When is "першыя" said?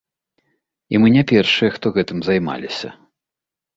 1.33-1.69